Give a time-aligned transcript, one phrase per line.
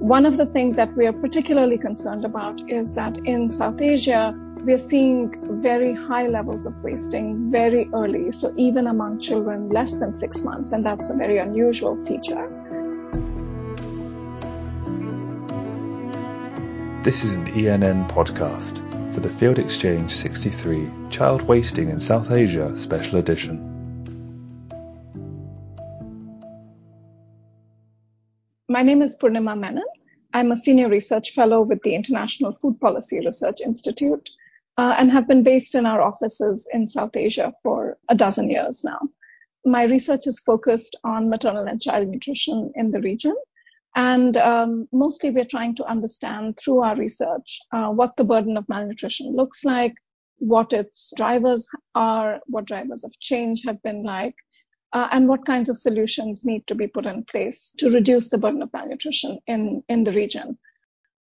[0.00, 4.34] One of the things that we are particularly concerned about is that in South Asia,
[4.64, 10.14] we're seeing very high levels of wasting very early, so even among children less than
[10.14, 12.48] six months, and that's a very unusual feature.
[17.04, 18.80] This is an ENN podcast
[19.12, 23.79] for the Field Exchange 63 Child Wasting in South Asia Special Edition.
[28.70, 29.82] My name is Purnima Menon.
[30.32, 34.30] I'm a senior research fellow with the International Food Policy Research Institute
[34.78, 38.84] uh, and have been based in our offices in South Asia for a dozen years
[38.84, 39.00] now.
[39.64, 43.34] My research is focused on maternal and child nutrition in the region.
[43.96, 48.68] And um, mostly we're trying to understand through our research uh, what the burden of
[48.68, 49.96] malnutrition looks like,
[50.38, 54.36] what its drivers are, what drivers of change have been like,
[54.92, 58.38] uh, and what kinds of solutions need to be put in place to reduce the
[58.38, 60.58] burden of malnutrition in, in the region.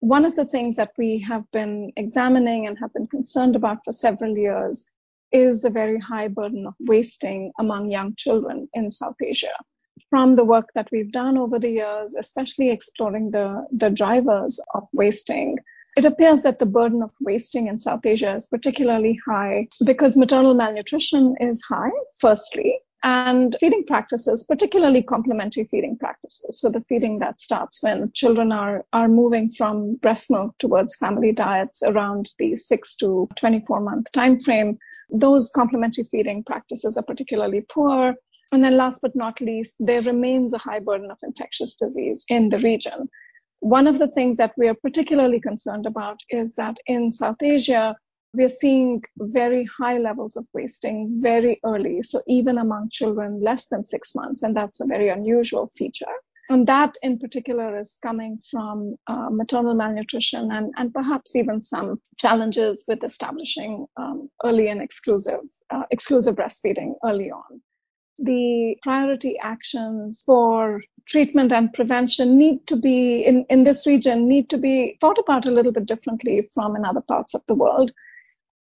[0.00, 3.92] One of the things that we have been examining and have been concerned about for
[3.92, 4.86] several years
[5.30, 9.54] is the very high burden of wasting among young children in South Asia.
[10.08, 14.88] From the work that we've done over the years, especially exploring the, the drivers of
[14.92, 15.58] wasting,
[15.96, 20.54] it appears that the burden of wasting in South Asia is particularly high because maternal
[20.54, 26.60] malnutrition is high, firstly, and feeding practices, particularly complementary feeding practices.
[26.60, 31.32] So the feeding that starts when children are, are moving from breast milk towards family
[31.32, 34.78] diets around the six to 24 month time frame.
[35.10, 38.14] Those complementary feeding practices are particularly poor.
[38.52, 42.48] And then last but not least, there remains a high burden of infectious disease in
[42.48, 43.08] the region.
[43.60, 47.96] One of the things that we are particularly concerned about is that in South Asia,
[48.32, 52.02] we're seeing very high levels of wasting very early.
[52.02, 56.06] So even among children less than six months, and that's a very unusual feature.
[56.48, 62.00] And that in particular is coming from uh, maternal malnutrition and, and perhaps even some
[62.18, 67.62] challenges with establishing um, early and exclusive, uh, exclusive breastfeeding early on.
[68.18, 74.50] The priority actions for treatment and prevention need to be in, in this region need
[74.50, 77.92] to be thought about a little bit differently from in other parts of the world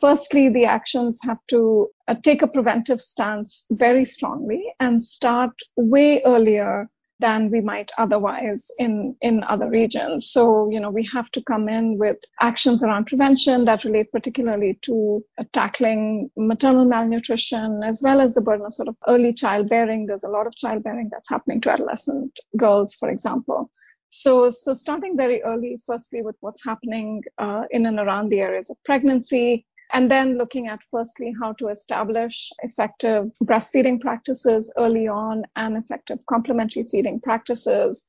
[0.00, 6.22] firstly, the actions have to uh, take a preventive stance very strongly and start way
[6.24, 6.88] earlier
[7.20, 10.30] than we might otherwise in, in other regions.
[10.30, 14.78] So, you know, we have to come in with actions around prevention that relate particularly
[14.82, 20.06] to uh, tackling maternal malnutrition as well as the burden of sort of early childbearing.
[20.06, 23.70] There's a lot of childbearing that's happening to adolescent girls, for example.
[24.08, 28.68] So, so starting very early, firstly with what's happening uh, in and around the areas
[28.68, 35.44] of pregnancy, and then looking at firstly how to establish effective breastfeeding practices early on
[35.56, 38.06] and effective complementary feeding practices.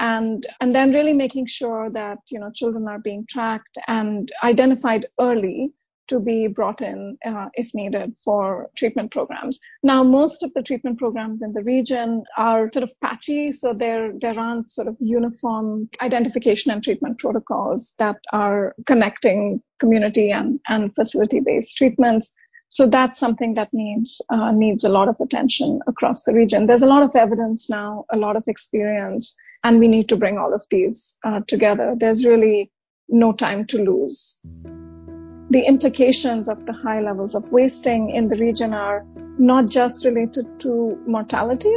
[0.00, 5.06] And and then really making sure that you know children are being tracked and identified
[5.20, 5.72] early
[6.08, 9.58] to be brought in uh, if needed for treatment programs.
[9.82, 14.12] Now, most of the treatment programs in the region are sort of patchy, so there
[14.20, 20.94] there aren't sort of uniform identification and treatment protocols that are connecting community and, and
[20.94, 22.34] facility based treatments.
[22.68, 26.66] So that's something that needs uh, needs a lot of attention across the region.
[26.66, 30.38] There's a lot of evidence now, a lot of experience, and we need to bring
[30.38, 31.94] all of these uh, together.
[31.96, 32.72] There's really
[33.08, 34.40] no time to lose
[35.54, 39.06] the implications of the high levels of wasting in the region are
[39.38, 41.72] not just related to mortality.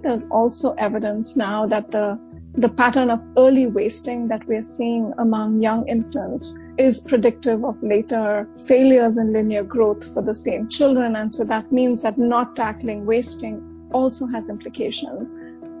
[0.00, 2.18] There's also evidence now that the
[2.54, 8.48] the pattern of early wasting that we're seeing among young infants is predictive of later
[8.66, 11.16] failures in linear growth for the same children.
[11.16, 15.34] And so that means that not tackling wasting also has implications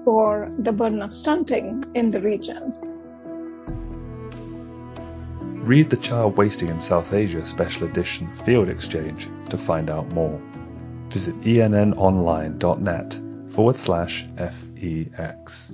[0.04, 2.74] for the burden of stunting in the region.
[5.62, 10.42] Read the Child Wasting in South Asia Special Edition Field Exchange to find out more.
[11.10, 13.20] Visit ennonline.net
[13.54, 15.72] forward slash FEX.